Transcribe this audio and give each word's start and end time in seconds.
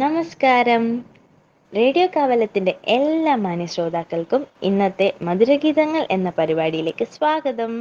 നമസ്കാരം. 0.00 0.82
റേഡിയോ 1.72 2.06
കാവലത്തിന്റെ 2.06 2.74
എല്ലാ 2.86 3.34
മാന്യ 3.34 3.66
ശ്രോതാക്കൾക്കും 3.66 4.46
ഇന്നത്തെ 4.62 5.06
മധുരഗീതങ്ങൾ 5.22 6.06
എന്ന 6.10 6.32
പരിപാടിയിലേക്ക് 6.38 7.04
സ്വാഗതം. 7.04 7.72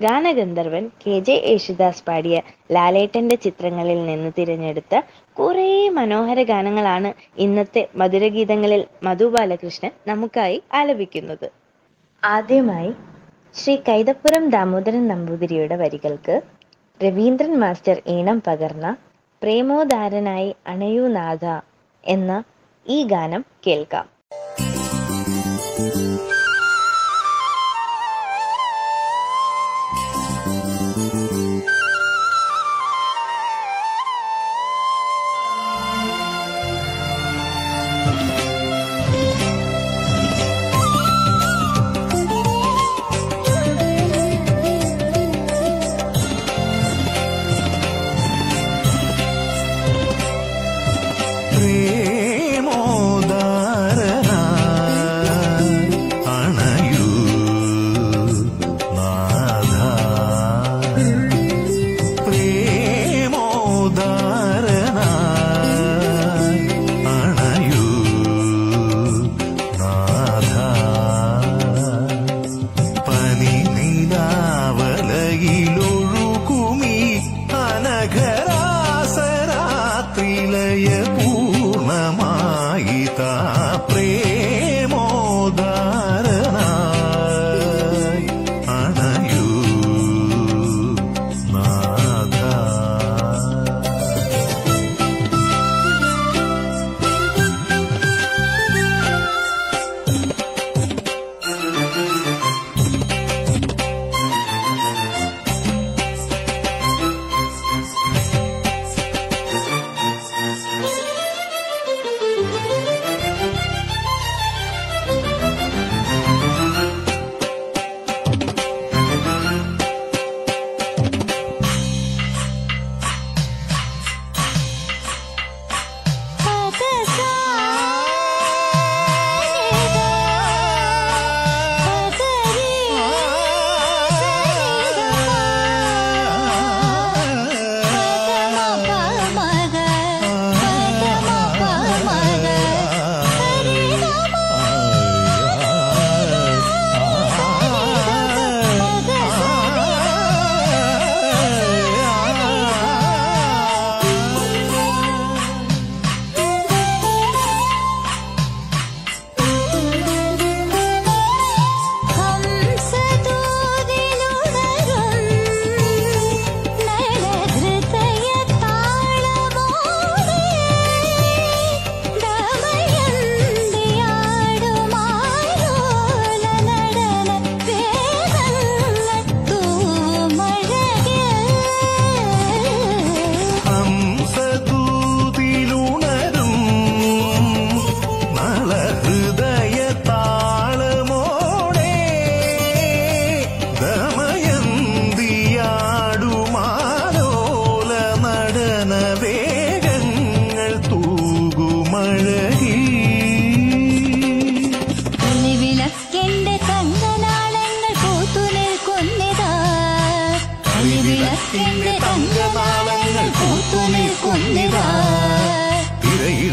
ഗാനഗന്ധർവൻ 0.00 0.90
കെ 1.02 1.20
ജെ 1.20 1.36
യേശുദാസ് 1.46 2.04
പാടിയ 2.04 2.36
ലാലേട്ടന്റെ 2.72 3.36
ചിത്രങ്ങളിൽ 3.36 4.00
നിന്ന് 4.06 4.30
തിരഞ്ഞെടുത്ത 4.38 4.94
കുറെ 5.32 5.66
മനോഹര 5.88 6.42
ഗാനങ്ങളാണ് 6.42 7.12
ഇന്നത്തെ 7.38 7.88
മധുരഗീതങ്ങളിൽ 7.94 8.86
മധു 9.02 9.24
ബാലകൃഷ്ണൻ 9.24 9.90
നമുക്കായി 10.06 10.62
ആലപിക്കുന്നത്. 10.74 11.48
ആദ്യമായി 12.24 12.92
ശ്രീ 13.54 13.76
കൈതപ്പുറം 13.88 14.50
ദാമോദരൻ 14.50 15.08
നമ്പൂതിരിയുടെ 15.08 15.76
വരികൾക്ക് 15.76 16.42
രവീന്ദ്രൻ 17.00 17.54
മാസ്റ്റർ 17.58 18.02
ഈണം 18.06 18.42
പകർന്ന 18.46 18.88
പ്രേമോദാരനായി 19.42 20.54
അണയൂ 20.66 21.06
നാഥ 21.08 21.44
എന്ന 22.04 22.42
ഈ 22.86 23.04
ഗാനം 23.04 23.44
കേൾക്കാം. 23.66 24.19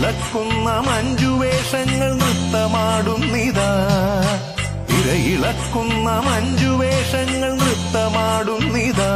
ഇരയിളക്കുന്ന 0.08 0.70
മഞ്ജുവേഷങ്ങൾ 0.88 2.12
നൃത്തമാടുന്നിതാ 2.20 3.72
ഇരയിളക്കുന്ന 4.90 6.10
മഞ്ജുവേഷങ്ങൾ 6.28 7.52
നൃത്തമാടുന്നിതാ 7.62 9.12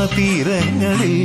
ശ്യാമതീരങ്ങളിൽ 0.00 1.16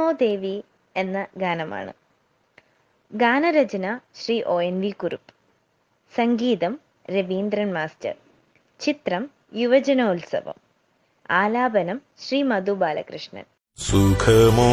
സുഖമോ 0.00 0.12
ദേവി 0.12 0.64
എന്ന 0.96 1.26
ഗാനമാണ്. 1.36 1.92
ഗാനരചന 3.12 3.98
Shri 4.14 4.42
O 4.42 4.60
N 4.60 4.80
V 4.80 4.90
Kurup. 4.90 5.32
സംഗീതം 6.16 6.80
രവീന്ദ്രൻ 7.10 7.72
മാസ്റ്റർ. 7.72 8.14
ചിത്രം 8.80 9.30
യുവജനോത്സവം. 9.54 10.54
ആലാപനം 11.30 12.00
ശ്രീ 12.18 12.42
മധു 12.42 12.72
ബാലകൃഷ്ണൻ. 12.72 13.44
സുഖമോ 13.76 14.72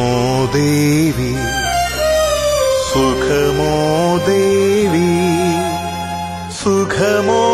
ദേവി 0.54 1.32
സുഖമോ 2.92 3.72
ദേവി 4.26 5.08
സുഖമോ 6.62 7.44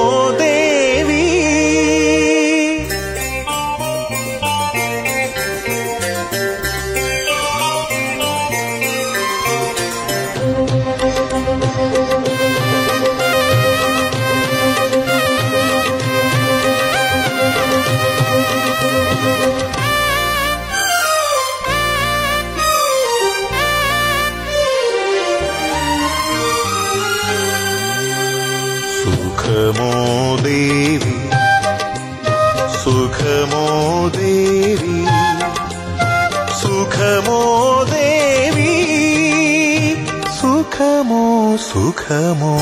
സുഖമോ? 42.05 42.57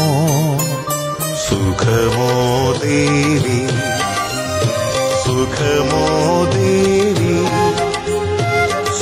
സുഖമോ 1.35 2.29
ദേവി? 2.73 3.67
സുഖമോ 5.23 6.05
ദേവി? 6.53 7.35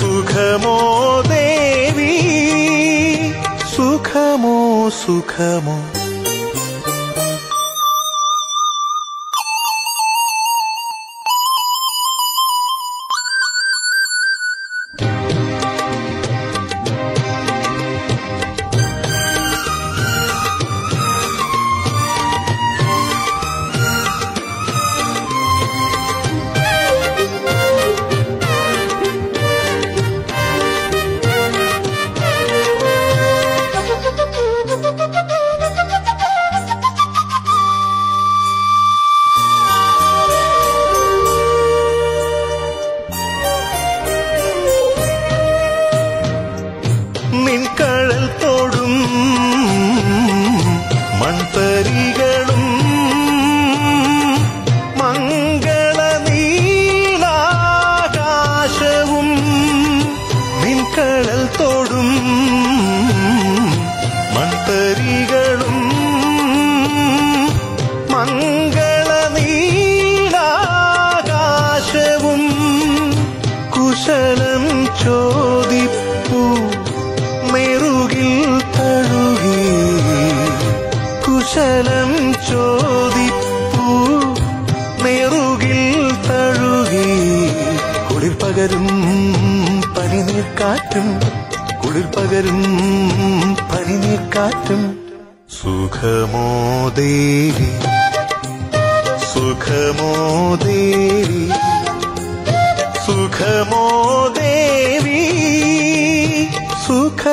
സുഖമോ 0.00 0.76
ദേവി? 1.28 2.14
സുഖമോ 3.76 4.88
സുഖമോ? 4.88 5.99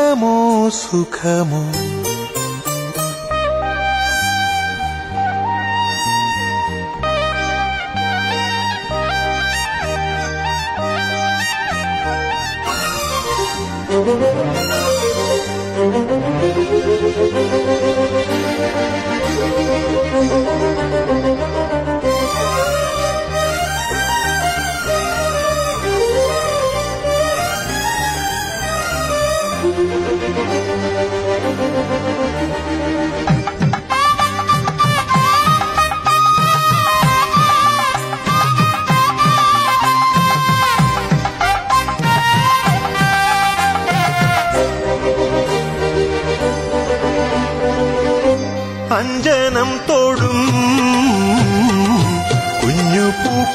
സുഖമോ 0.07 0.35
സുഖമോ 0.71 1.61
ും 13.89 14.07
അഞ്ജനം 14.09 14.56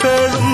மக்களும் 0.05 0.52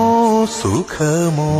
സുഖമോ 0.00 0.40
സുഖമോ? 0.56 1.50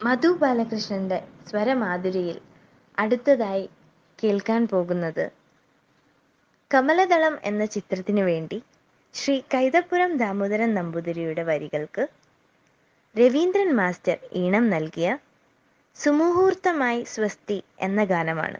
മധു 0.00 0.30
ബാലകൃഷ്ണന്റെ 0.40 1.18
സ്വരമാധുരിയിൽ 1.48 2.36
അടുത്തതായി 2.98 3.64
കേൾക്കാൻ 4.18 4.66
പോകുന്നത് 4.66 5.24
കമലദളം 6.70 7.34
എന്ന 7.44 7.64
ചിത്രത്തിനു 7.66 8.22
വേണ്ടി 8.22 8.58
ശ്രീ 9.14 9.42
കൈതപ്പുരം 9.54 10.16
ദാമോദരൻ 10.16 10.74
നമ്പൂതിരിയുടെ 10.74 11.42
വരികൾക്ക് 11.42 12.04
രവീന്ദ്രൻ 13.14 13.70
മാസ്റ്റർ 13.76 14.18
ഈണം 14.34 14.64
നൽകിയ 14.68 15.08
സുമുഹൂർത്തമായി 16.02 17.04
സ്വസ്തി 17.04 17.64
എന്ന 17.80 18.04
ഗാനമാണ്. 18.04 18.56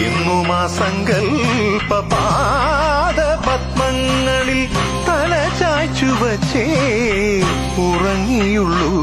എന്നും 0.05 0.49
ആ 0.53 0.61
സങ്കൽപ്പ 0.79 1.91
പാദ 2.13 3.19
പത്മങ്ങളിൽ 3.47 4.61
തല 5.07 5.33
ചായ്ച്ചു 5.59 6.11
വച്ചേ 6.23 6.67
ഉറങ്ങിയുള്ളൂ. 7.87 8.93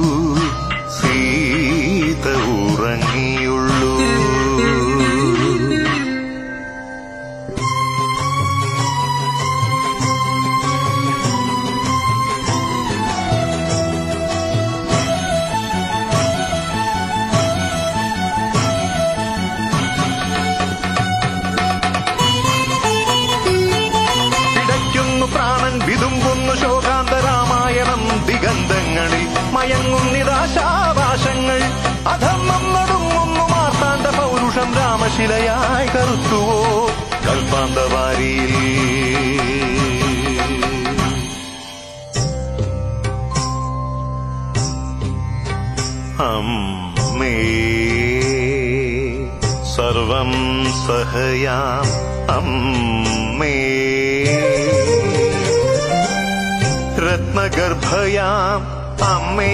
രാമശിലയായി 35.21 35.87
കറുത്തുവോ 35.87 36.55
കൽപ്പാന്തവാരിയിൽ 37.25 38.53
അമ്മേ 46.27 47.35
സർവം 49.73 50.31
സഹയാം 50.83 51.87
അമ്മേ 52.37 53.55
രത്നഗർഭയാം 57.07 58.61
അമ്മേ 59.07 59.53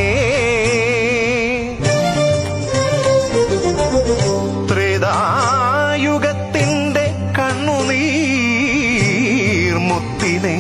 കണ്ണുനീർമുത്തിനെ 10.29 10.59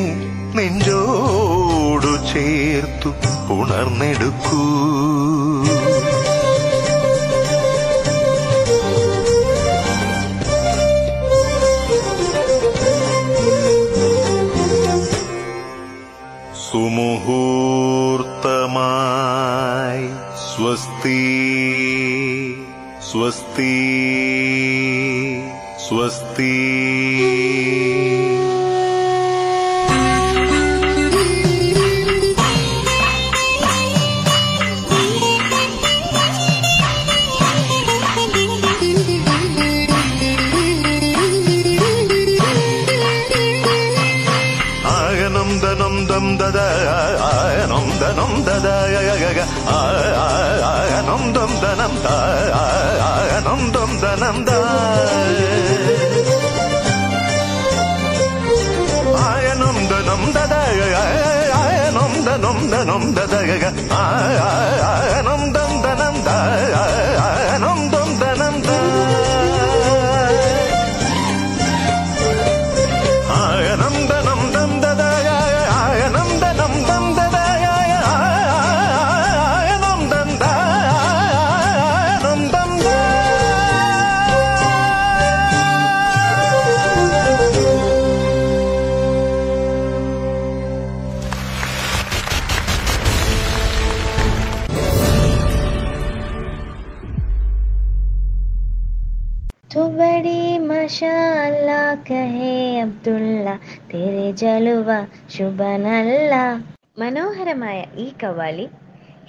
നെഞ്ചോടു 0.56 2.12
ചേർത്തു 2.30 3.10
ഉണർന്നെടുക്കൂ 3.56 4.62
സുമുഹൂർത്തമായി 18.70 20.06
സ്വസ്തി 20.48 21.18
സ്വസ്തി 21.18 21.20
സ്വസ്തി. 23.08 23.72
ആയനം 53.58 53.70
ദം 53.74 53.90
ദനം 54.02 54.36
ദ 54.46 54.50
ആയനം 59.22 59.78
ദനം 59.90 60.22
ദദ 60.36 60.54
ആയനം 61.60 62.12
ദനം 62.26 62.58
ദനം 62.72 63.02
ദദ 63.16 63.34
ജലുവ 104.40 104.88
ശുഭനല്ല. 105.34 106.34
മനോഹരമായ 106.98 107.78
ഈ 107.96 108.06
കവാലി 108.22 108.66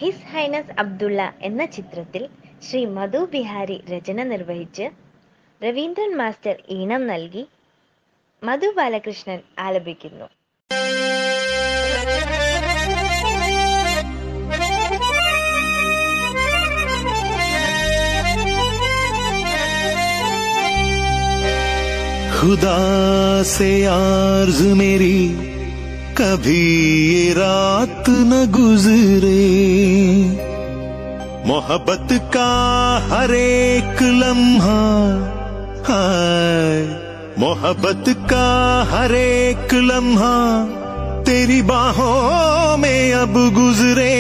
ഹിസ് 0.02 0.28
ഹൈനസ് 0.32 0.74
അബ്ദുള്ള 0.82 1.22
എന്ന 1.42 1.62
ചിത്രത്തിൽ 1.76 2.24
ശ്രീ 2.68 2.82
മധു 2.98 3.22
ബിഹാരി 3.34 3.78
രചന 3.94 4.24
നിർവഹിച്ച് 4.24 4.86
രവീന്ദ്രൻ 5.62 6.12
മാസ്റ്റർ 6.22 6.56
ഈണം 6.78 7.04
നൽകി 7.08 7.44
മധു 8.44 8.70
ബാലകൃഷ്ണൻ 8.78 9.40
ആലപിക്കുന്നു. 9.60 10.28
खुदा 22.40 23.44
से 23.44 23.86
आर्ज 23.86 24.62
मेरी, 24.62 25.28
कभी 26.18 26.62
ये 27.14 27.34
रात 27.34 28.06
न 28.10 28.46
गुजरे। 28.52 29.42
मोहब्बत 31.48 32.08
का 32.36 32.52
हर 33.12 33.34
एक 33.36 34.02
लम्हा 34.02 34.80
हाय 35.90 36.80
मोहब्बत 37.40 38.06
का 38.32 38.48
हर 38.92 39.16
एक 39.16 39.74
लम्हा 39.74 40.36
तेरी 41.24 41.62
बाहों 41.62 42.78
में 42.78 43.14
अब 43.14 43.34
गुजरे। 43.54 44.16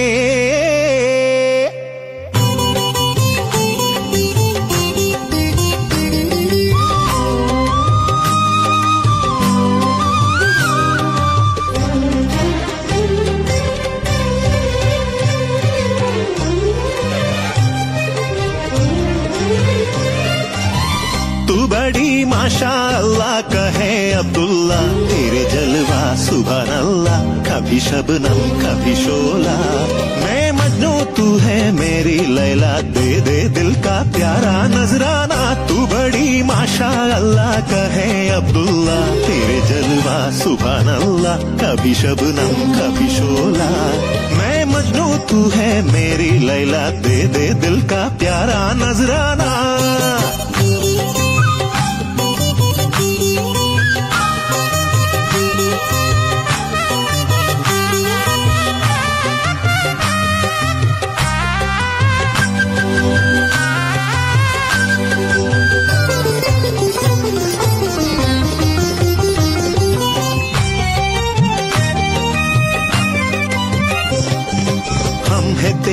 माशा 22.49 22.97
अल्लाह 22.97 23.41
कहे 23.53 23.93
अब्दुल्ला 24.11 24.77
तेरे 25.09 25.43
जलवा 25.53 26.01
सुबह 26.17 26.71
अल्लाह, 26.77 27.19
कभी 27.45 27.79
शबनम, 27.79 28.39
कभी 28.61 28.95
शोला। 28.95 29.53
मैं 30.23 30.51
मजनू, 30.51 30.89
तू 31.13 31.25
है 31.37 31.59
मेरी 31.71 32.17
लैला, 32.33 32.71
दे 32.97 33.09
दे 33.21 33.37
दिल 33.53 33.69
का 33.85 33.97
प्यारा 34.17 34.55
नजराना। 34.67 35.39
तू 35.67 35.85
बड़ी 35.93 36.41
माशा 36.43 36.89
अल्लाह 37.15 37.53
कहे 37.69 38.09
अब्दुल्ला 38.39 38.97
तेरे 39.27 39.59
जलवा 39.69 40.17
सुबह 40.41 40.93
अल्लाह, 40.95 41.37
कभी 41.61 41.93
शबनम, 42.01 42.55
कभी 42.79 43.09
शोला। 43.17 43.69
मैं 44.39 44.65
मजनू, 44.73 45.07
तू 45.29 45.49
है 45.49 45.71
मेरी 45.91 46.31
लैला, 46.47 46.89
दे 47.05 47.23
दे 47.27 47.47
दिल 47.61 47.81
का 47.93 48.03
प्यारा 48.19 48.61
नजराना। 48.81 49.51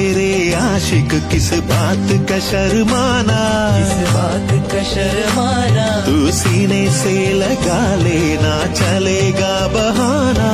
तेरे 0.06 0.54
आशिक 0.54 1.28
किस 1.30 1.52
बात 1.52 2.28
का 2.28 2.38
शर्माना? 2.38 3.40
किस 3.78 4.14
बात 4.14 4.72
का 4.72 4.82
शर्माना? 4.82 6.06
तू 6.06 6.30
सीने 6.30 6.90
से 6.90 7.32
लगा 7.32 7.94
लेना 7.94 8.66
चलेगा 8.66 9.68
बहाना। 9.68 10.52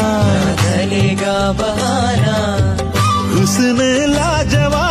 चलेगा 0.54 1.52
बहाना। 1.52 2.38
हुस्न 3.34 3.76
लाजवाब 4.10 4.81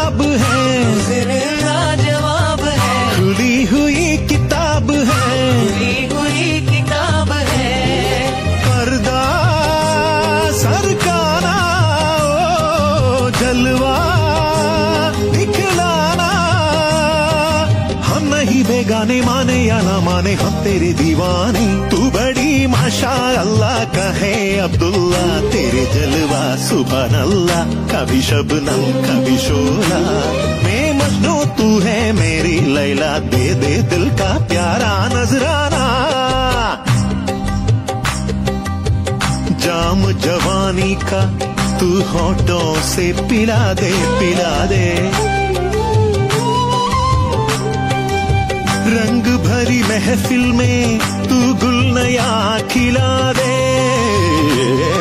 या 20.21 20.27
ना 20.27 20.31
माने 20.31 20.33
हम 20.33 20.63
तेरे 20.63 20.93
दीवाने। 20.93 21.89
तू 21.89 21.97
बड़ी 21.97 22.67
माशा 22.67 23.41
अल्लाह 23.41 23.83
का 23.83 24.11
है 24.11 24.59
अब्दुल्ला। 24.59 25.51
तेरे 25.51 25.85
जलवा 25.93 26.55
सुबह 26.55 27.21
अल्लाह 27.21 27.65
कभी 27.65 28.21
शबनम, 28.21 28.81
कभी 29.01 29.37
शोला। 29.37 29.99
मैं 30.63 30.93
मजनू, 30.93 31.45
तू 31.45 31.79
है 31.79 32.13
मेरी 32.13 32.59
लैला, 32.59 33.19
दे 33.19 33.53
दे 33.53 33.81
दिल 33.81 34.09
का 34.09 34.37
प्यारा 34.39 35.07
नजराना। 35.07 35.85
जाम 39.57 40.11
जवानी 40.11 40.95
का, 40.95 41.25
तू 41.79 42.01
होठों 42.01 42.81
से 42.81 43.13
पिला 43.13 43.73
दे 43.73 43.91
पिला 43.91 44.65
दे। 44.65 45.40
रंग 48.93 49.27
भरी 49.45 49.81
महफिल 49.83 50.51
में 50.53 50.99
तू 51.29 51.37
गुल 51.65 51.79
नया 51.97 52.31
खिला 52.71 53.11
दे। 53.31 55.00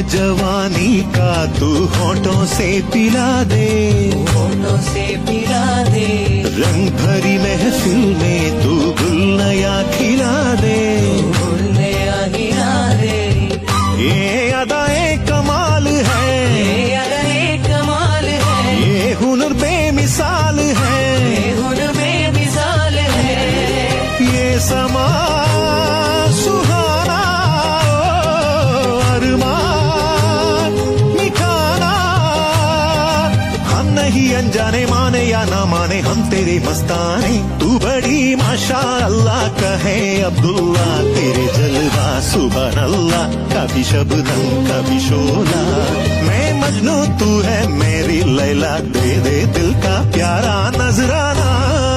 जवानी 0.00 1.02
का 1.02 1.46
तू 1.46 1.84
होठों 1.84 2.46
से 2.46 2.82
पिला 2.92 3.44
दे। 3.44 4.10
होठों 4.14 4.78
से 4.78 5.16
पिला 5.16 5.82
दे। 5.82 6.06
रंग 6.46 6.88
भरी 6.88 7.38
महफिल 7.38 7.96
में 7.96 8.62
तू 8.62 9.04
गुल 9.04 9.42
नया 9.42 9.82
खिला 9.82 10.54
दे। 10.54 11.08
तेरे 36.30 36.58
मस्ताने 36.58 37.36
तू 37.60 37.68
बड़ी 37.78 38.34
माशा 38.36 38.80
अल्लाह 39.04 39.46
कहे 39.60 39.98
अब्दुल्ला 40.22 40.88
तेरे 41.14 41.46
जलवा 41.56 42.08
सुबह 42.20 42.80
अल्लाह 42.82 43.26
कभी 43.54 43.84
शबनम, 43.84 44.44
कभी 44.68 44.98
शोला 45.00 45.64
मैं 46.28 46.48
मजनू, 46.60 46.96
तू 47.18 47.30
है 47.40 47.60
मेरी 47.72 48.22
लैला, 48.36 48.78
दे 48.94 49.16
दे 49.20 49.36
दिल 49.52 49.72
का 49.82 49.96
प्यारा 50.12 50.56
नजराना। 50.76 51.87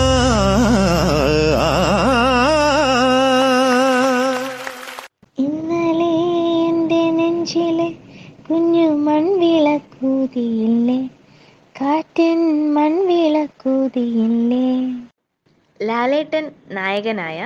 നായകനായ 16.72 17.40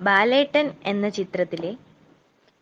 ബാലേട്ടൻ 0.00 0.66
എന്ന 0.84 1.08
ചിത്രത്തിലെ 1.08 1.72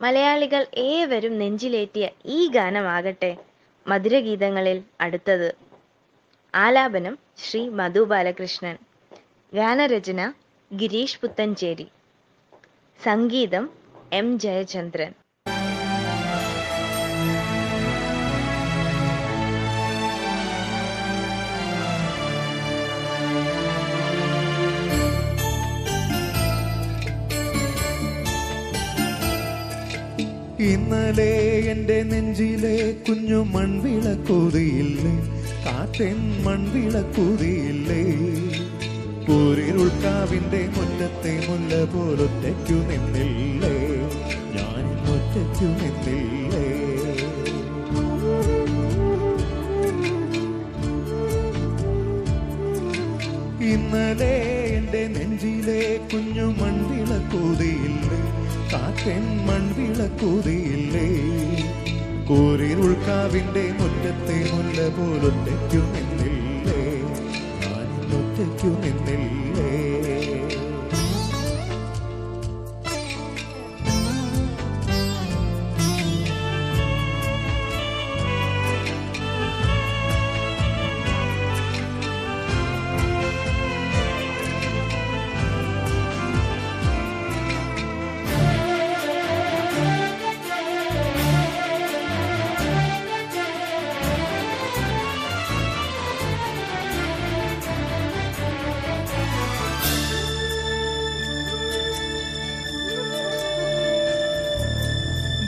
മലയാളികൾ 0.01 0.63
ഏവരും 0.85 1.39
നെഞ്ചിലേറ്റിയ 1.39 2.07
ഈ 2.27 2.49
ഗാനമാകട്ടെ 2.49 3.31
മധുരഗീതങ്ങളിൽ 3.87 4.83
അടുത്തത് 5.01 5.49
ആലാപനം 6.55 7.15
ശ്രീ 7.39 7.69
മധു 7.71 8.01
ബാലകൃഷ്ണൻ 8.05 8.77
ഗാനരചന 9.53 10.21
ഗിരീഷ് 10.71 11.21
പുത്തഞ്ചേരി 11.21 11.87
സംഗീതം 13.01 13.65
എം 14.13 14.39
ജയചന്ദ്രൻ. 14.39 15.13
ഇന്നലെ 30.73 31.33
എന്റെ 31.71 32.03
നെഞ്ചിലെ 32.03 32.93
കുഞ്ഞു 33.09 33.43
മൺവിളക്കൂതിയില്ലേ? 33.55 35.13
കാറ്റൻ 35.67 36.43
മൺവിളക്കൂതിയില്ലേ? 36.45 38.03
പൂരിരുൾക്കാവിന്റെ 39.27 40.69
മുറ്റത്തെ 40.77 41.35
മുല്ല 41.49 41.85
പോലൊറ്റയ്ക്കു 41.85 42.79
നിന്നില്ലേ? 42.91 43.77
ഞാൻ 44.57 44.85
ഒറ്റയ്ക്കു 45.15 45.69
നിന്നില്ലേ? 45.81 46.67
ഇന്നലെ 53.75 54.35
എന്റെ 54.69 55.09
നെഞ്ചിലെ 55.09 55.99
കുഞ്ഞു 56.13 56.47
മൺവിളക്കൂതിയില്ലേ? 56.61 57.96
കാറ്റൻ 58.77 59.25
മൺവിളക്കൂതിയില്ലേ 59.47 61.07
കൂരിരുൾക്കാവിന്റെ 62.29 63.63
മുറ്റത്തെ 63.79 64.37
മുല്ല 64.51 64.89
പോലൊറ്റയ്ക്കു 64.97 65.81
നിന്നില്ലേ 65.93 66.83
ഞാൻ 67.63 67.87
ഒറ്റയ്ക്കു 68.19 68.71
നിന്നില്ലേ. 68.83 69.36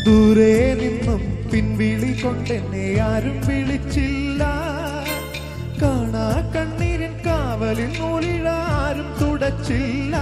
ദൂരെ 0.09 0.75
നിന്നും 0.75 1.23
പിൻവിളി 1.53 2.13
കൊണ്ടെന്നെ 2.23 2.85
ആരും 3.01 3.37
വിളിച്ചില്ല. 3.47 4.43
കാണാ 5.83 6.27
കണ്ണീരൻ 6.55 7.15
കാവലിൽ 7.27 7.91
നൂലിഴാരും 7.99 9.09
തുടച്ചില്ല. 9.21 10.17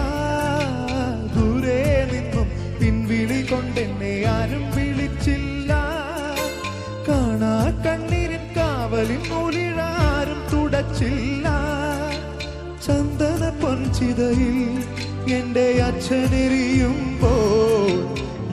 ദൂരെ 1.36 1.82
നിന്നും 2.12 2.48
പിൻവിളി 2.80 3.40
കൊണ്ടെന്നെ 3.42 4.14
ആരും 4.34 4.64
വിളിച്ചില്ല. 4.76 5.72
കാണാ 7.08 7.54
കണ്ണീരൻ 7.86 8.44
കാവലിൽ 8.56 9.22
നൂലിഴാരും 9.30 10.42
തുടച്ചില്ല. 10.52 11.46
ചന്ദന 12.86 13.42
പൊൻചിതയിൽ 13.62 14.58
എന്റെ 15.38 15.68
അച്ഛനെറിയുമ്പോൾ 15.88 17.85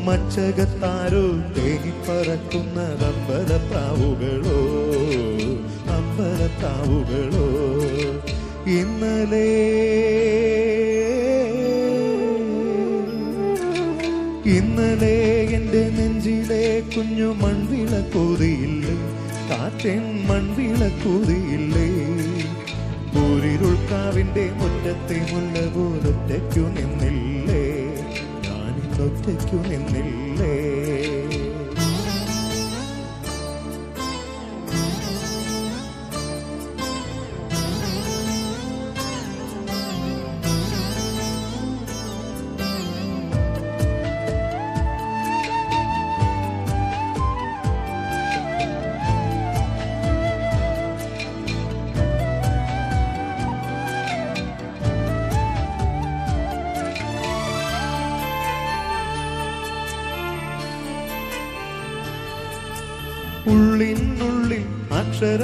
മച്ചകത്താരോ 0.05 1.23
തേങ്ങിപ്പറക്കുന്ന 1.55 2.77
അമ്പലത്താവുകളോ 3.09 4.59
അമ്പലത്താവുകളോ 5.97 7.47
ഇന്നലെ 8.71 9.49
ഇന്നലെ 14.53 15.15
എന്റെ 15.55 15.83
നെഞ്ചിലെ 15.97 16.63
കുഞ്ഞു 16.95 17.29
മൺവിളക്കൂതിയില്ലേ 17.43 18.95
കാറ്റൻ 19.51 20.03
മൺവിളക്കൂതിയില്ലേ 20.29 21.87
ൂരിരുൾക്കാവിന്റെ 23.23 24.43
മുറ്റത്തെ 24.59 25.17
മുല്ല 25.31 25.57
പോലൊറ്റയ്ക്കു 25.73 26.63
നിന്നില്ലേ? 26.75 27.62
ഞാനിന്നൊറ്റയ്ക്കു 29.03 29.55
നിന്നില്ലേ? 29.69 30.82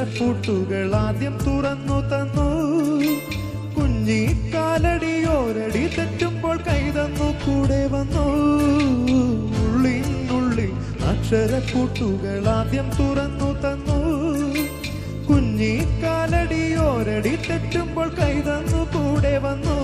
അക്ഷരപ്പൂട്ടുകൾ 0.09 0.95
ആദ്യം 0.95 1.35
തുറന്നു 1.45 1.97
തന്നു. 2.11 2.47
കുഞ്ഞി 3.75 4.21
കാലടി 4.53 5.13
ഓരടി 5.29 5.83
തെറ്റുമ്പോൾ 5.95 6.57
കൈതന്നു 6.67 7.27
കൂടെ 7.43 7.81
വന്നു. 7.93 8.25
ഉള്ളിനുള്ളിൽ 9.61 10.71
അക്ഷരക്കൂട്ടുകൾ 11.11 12.47
ആദ്യം 12.49 12.89
തുറന്നു 12.99 13.49
തന്നു. 13.63 13.99
കുഞ്ഞി 15.29 15.73
കാലടി 16.03 16.63
ഓരടി 16.87 17.35
തെറ്റുമ്പോൾ 17.49 18.09
കൈതന്നു 18.19 18.81
കൂടെ 18.95 19.35
വന്നു. 19.37 19.77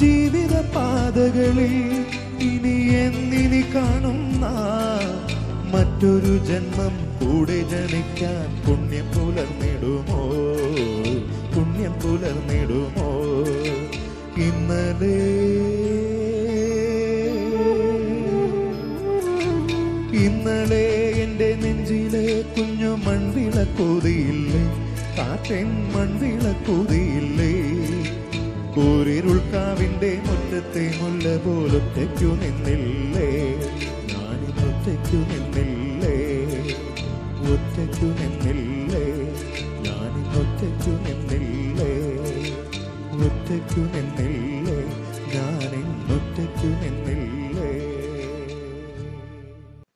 ജീവിത 0.00 0.54
പാതകളിൽ 0.76 1.76
ഇനി 2.50 2.76
എന്നിനി 3.04 3.62
കാണുന്ന 3.74 4.46
മറ്റൊരു 5.74 6.32
ജന്മം 6.48 6.94
കൂടെ 7.20 7.58
ജനിക്കാൻ 7.72 8.48
പുലർന്നിടുമോ? 9.32 10.18
പുണ്യം 11.54 11.92
പുലർന്നിടുമോ? 11.92 13.06
ഇന്നലെ 14.46 15.18
ഇന്നലെ 20.24 20.84
എന്റെ 21.24 21.48
നെഞ്ചിലെ 21.62 22.42
കുഞ്ഞു 22.42 22.90
മൺവിളക്കൂതിയില്ലേ? 23.06 24.62
കാറ്റൻ 25.18 25.70
മൺവിളക്കൂതിയില്ലേ? 25.94 27.52
കൂരിരുൾക്കാവിന്റെ 28.74 30.18
മുറ്റത്തെ 30.26 30.84
മുല്ല 31.00 31.36
പോലൊറ്റയ്ക്കു 31.36 32.30
നിന്നില്ലേ? 32.42 33.30
ഞാനിന്നൊറ്റയ്ക്കു 34.12 35.16
നിന്നില്ലേ? 35.32 36.16
ഒറ്റയ്ക്കു 37.52 38.04
നിന്നില്ലേ? 38.04 38.61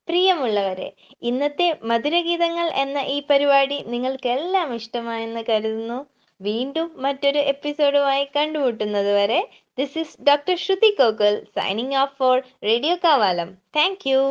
പ്രിയമുള്ളവരെ 0.09 0.87
ഇന്നത്തെ 1.23 1.79
മധുരഗീതങ്ങൾ 1.83 2.67
എന്ന 2.75 2.99
ഈ 3.07 3.23
പരിപാടി 3.31 3.85
നിങ്ങൾക്കെല്ലാം 3.87 4.75
ഇഷ്ടമായെന്ന് 4.75 5.45
കരുതുന്നു. 5.49 5.99
വീണ്ടും 6.41 6.93
മറ്റൊരു 6.97 7.39
എപ്പിസോഡുമായി 7.39 8.25
കണ്ടുമുട്ടുന്നത് 8.37 9.13
വരെ 9.13 9.41
this 9.79 9.99
is 9.99 10.23
doctor 10.23 10.57
Shruti 10.57 10.91
Kokkal 10.99 11.47
signing 11.57 11.97
off 11.97 12.17
for 12.19 12.37
radio 12.63 12.97
Kavalam 13.05 13.51
thank 13.77 14.09
you 14.09 14.23